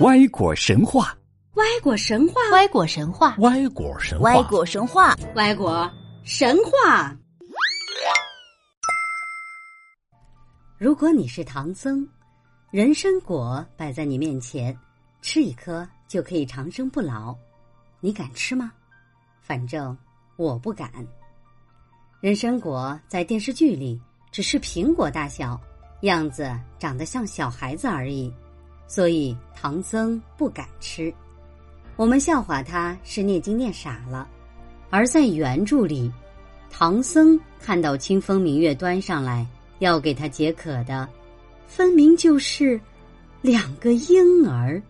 [0.00, 1.16] 歪果神话，
[1.54, 5.90] 歪果神话，歪果神话，歪果神话，歪果神话，歪果
[6.22, 7.16] 神话。
[10.76, 12.06] 如果你是唐僧，
[12.70, 14.78] 人参果摆在你面前，
[15.22, 17.34] 吃一颗就可以长生不老，
[18.00, 18.70] 你敢吃吗？
[19.40, 19.96] 反正
[20.36, 20.92] 我不敢。
[22.20, 23.98] 人参果在电视剧里
[24.30, 25.58] 只是苹果大小，
[26.02, 28.30] 样子长得像小孩子而已。
[28.86, 31.12] 所以唐僧不敢吃，
[31.96, 34.28] 我们笑话他是念经念傻了。
[34.90, 36.10] 而在原著里，
[36.70, 39.46] 唐僧看到清风明月端上来
[39.80, 41.08] 要给他解渴的，
[41.66, 42.80] 分明就是
[43.42, 44.80] 两个婴儿。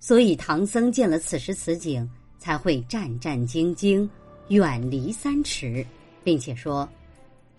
[0.00, 2.08] 所以唐僧见了此时此景，
[2.38, 4.08] 才会战战兢兢，
[4.48, 5.84] 远离三尺，
[6.24, 6.88] 并且说：“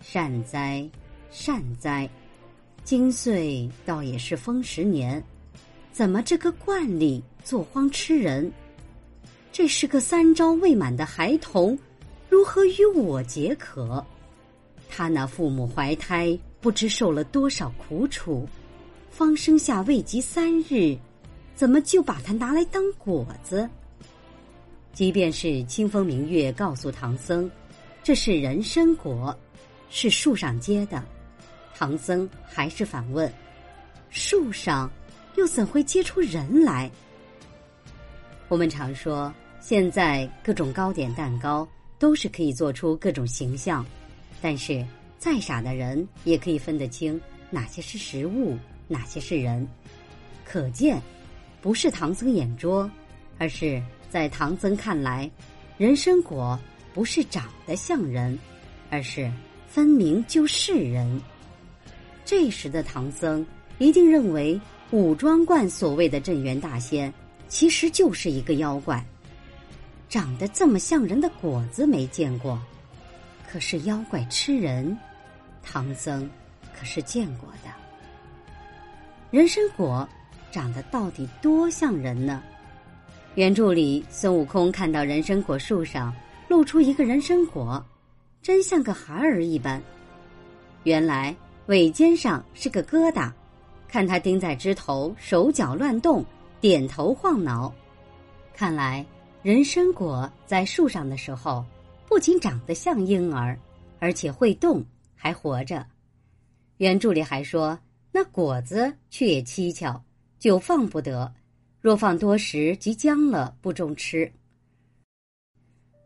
[0.00, 0.88] 善哉，
[1.30, 2.08] 善哉，
[2.82, 5.22] 今岁倒也是丰十年。”
[5.92, 8.50] 怎么这个惯例做荒吃人？
[9.52, 11.78] 这是个三朝未满的孩童，
[12.28, 14.04] 如何与我解渴？
[14.88, 18.48] 他那父母怀胎不知受了多少苦楚，
[19.10, 20.96] 方生下未及三日，
[21.54, 23.68] 怎么就把他拿来当果子？
[24.92, 27.50] 即便是清风明月告诉唐僧，
[28.02, 29.36] 这是人参果，
[29.90, 31.02] 是树上结的，
[31.74, 33.30] 唐僧还是反问：
[34.08, 34.90] 树上？
[35.36, 36.90] 又怎会结出人来？
[38.48, 41.66] 我们常说，现在各种糕点、蛋糕
[41.98, 43.86] 都是可以做出各种形象，
[44.42, 44.84] 但是
[45.18, 48.58] 再傻的人也可以分得清哪些是食物，
[48.88, 49.66] 哪些是人。
[50.44, 51.00] 可见，
[51.60, 52.90] 不是唐僧眼拙，
[53.38, 55.30] 而是在唐僧看来，
[55.78, 56.58] 人参果
[56.92, 58.36] 不是长得像人，
[58.90, 59.30] 而是
[59.68, 61.20] 分明就是人。
[62.24, 63.46] 这时的唐僧
[63.78, 64.60] 一定认为。
[64.92, 67.12] 武装观所谓的镇元大仙，
[67.46, 69.04] 其实就是一个妖怪。
[70.08, 72.60] 长得这么像人的果子没见过，
[73.48, 74.98] 可是妖怪吃人，
[75.62, 76.28] 唐僧
[76.76, 77.70] 可是见过的。
[79.30, 80.08] 人参果
[80.50, 82.42] 长得到底多像人呢？
[83.36, 86.12] 原著里孙悟空看到人参果树上
[86.48, 87.80] 露出一个人参果，
[88.42, 89.80] 真像个孩儿一般。
[90.82, 91.32] 原来
[91.66, 93.30] 尾尖上是个疙瘩。
[93.90, 96.24] 看他钉在枝头，手脚乱动，
[96.60, 97.74] 点头晃脑。
[98.54, 99.04] 看来
[99.42, 101.64] 人参果在树上的时候，
[102.06, 103.58] 不仅长得像婴儿，
[103.98, 104.84] 而且会动，
[105.16, 105.84] 还活着。
[106.76, 107.76] 原著里还说，
[108.12, 110.00] 那果子却也蹊跷，
[110.38, 111.32] 久放不得，
[111.80, 114.30] 若放多时即僵了，不中吃。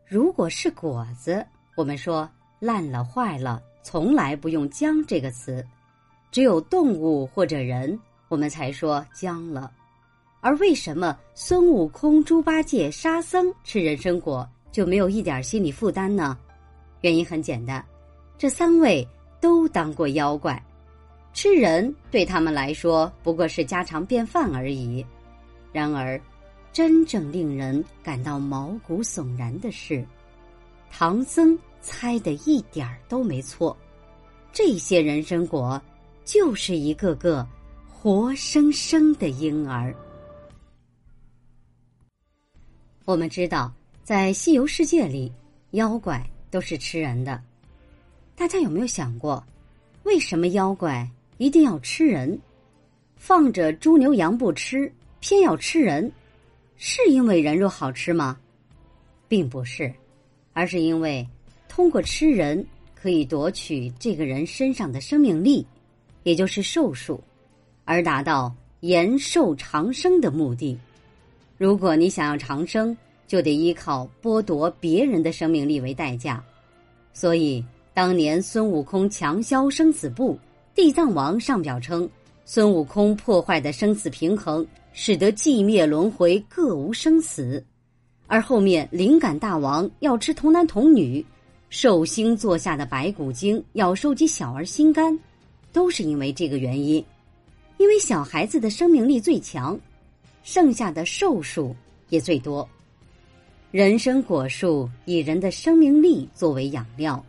[0.06, 1.46] 如果是果子，
[1.76, 2.26] 我们说
[2.60, 5.62] 烂了、坏了，从来不用“僵”这个词。
[6.34, 7.96] 只有动物或者人，
[8.26, 9.70] 我们才说僵了。
[10.40, 16.36] 而为什么孙悟空、猪八戒、沙僧吃人参果就没有一点心理负担呢？
[17.02, 17.86] 原因很简单，
[18.36, 19.06] 这三位
[19.40, 20.60] 都当过妖怪，
[21.32, 25.06] 吃人对他们来说不过是家常便饭而已。
[25.70, 26.20] 然而，
[26.72, 30.04] 真正令人感到毛骨悚然的是，
[30.90, 33.76] 唐僧猜的一点儿都没错，
[34.52, 35.80] 这些人参果。
[36.24, 37.46] 就是一个个
[37.86, 39.94] 活生生的婴儿。
[43.04, 45.30] 我们知道，在西游世界里，
[45.72, 47.40] 妖怪都是吃人的。
[48.34, 49.44] 大家有没有想过，
[50.04, 52.38] 为什么妖怪一定要吃人？
[53.16, 56.10] 放着猪牛羊不吃，偏要吃人，
[56.76, 58.38] 是因为人肉好吃吗？
[59.28, 59.92] 并不是，
[60.52, 61.26] 而是因为
[61.68, 65.66] 通过吃人可以夺取这个人身上的生命力。
[66.24, 67.22] 也就是寿数，
[67.84, 70.76] 而达到延寿长生的目的。
[71.56, 72.94] 如果你想要长生，
[73.28, 76.42] 就得依靠剥夺别人的生命力为代价。
[77.12, 77.64] 所以，
[77.94, 80.38] 当年孙悟空强销生死簿，
[80.74, 82.08] 地藏王上表称
[82.44, 87.64] 孙悟空破坏的生死平衡，使得寂灭轮回各无生死。
[88.26, 91.24] 而后面灵感大王要吃童男童女，
[91.70, 95.16] 寿星座下的白骨精要收集小儿心肝。
[95.74, 97.04] 都是因为这个原因，
[97.78, 99.76] 因为小孩子的生命力最强，
[100.44, 101.74] 剩下的寿数
[102.10, 102.66] 也最多。
[103.72, 107.22] 人参果树以人的生命力作为养料，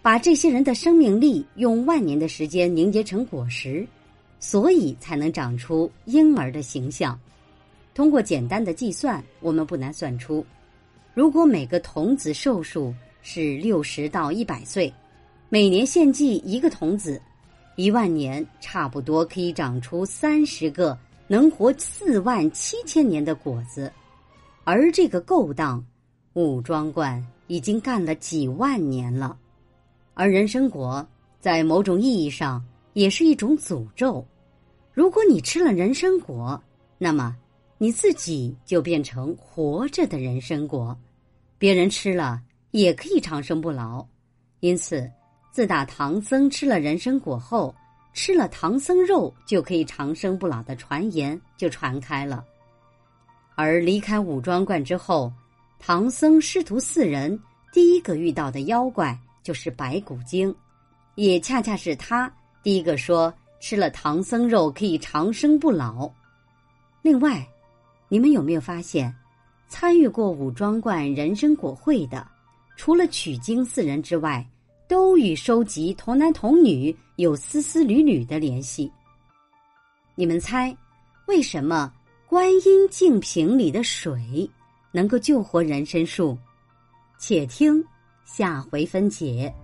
[0.00, 3.86] 把这些人的生命力用万年的时间凝结成果实，
[4.38, 7.20] 所以才能长出婴儿的形象。
[7.92, 10.42] 通过简单的计算，我们不难算出，
[11.12, 14.90] 如果每个童子寿数是六十到一百岁，
[15.50, 17.20] 每年献祭一个童子。
[17.76, 23.90] 一万年差不多可以长出三十个能活四万七千年的果子，
[24.64, 25.84] 而这个勾当，
[26.34, 29.38] 武庄观已经干了几万年了。
[30.14, 31.06] 而人参果
[31.40, 32.62] 在某种意义上
[32.92, 34.26] 也是一种诅咒。
[34.92, 36.62] 如果你吃了人参果，
[36.98, 37.34] 那么
[37.78, 40.98] 你自己就变成活着的人参果，
[41.56, 42.42] 别人吃了
[42.72, 44.04] 也可以长生不老。
[44.58, 45.10] 因此，
[45.50, 47.74] 自打唐僧吃了人参果后，
[48.12, 52.44] 吃了唐僧肉就可以长生不老的传言就传开了。
[53.54, 55.32] 而离开武庄观之后，
[55.78, 57.38] 唐僧师徒四人
[57.72, 60.54] 第一个遇到的妖怪就是白骨精，
[61.14, 62.32] 也恰恰是他
[62.62, 63.32] 第一个说。
[63.62, 66.10] 吃了唐僧肉可以长生不老。
[67.02, 67.46] 另外，
[68.08, 69.14] 你们有没有发现，
[69.68, 72.26] 参与过武庄观人参果会的，
[72.74, 74.42] 除了取经四人之外，
[74.90, 78.90] 都与收集童男童女有丝丝缕缕的联系。
[80.16, 80.76] 你们猜，
[81.28, 81.94] 为什么
[82.26, 84.50] 观音净瓶里的水
[84.90, 86.36] 能够救活人参树？
[87.20, 87.80] 且听
[88.24, 89.54] 下回分解。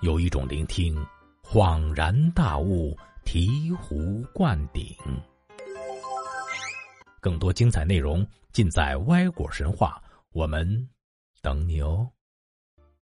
[0.00, 0.96] 有一种聆听。
[1.42, 2.96] 恍然大悟，
[3.26, 4.86] 醍醐灌顶。
[7.20, 10.00] 更多精彩内容尽在歪果神话，
[10.32, 10.88] 我们
[11.42, 12.08] 等你哦。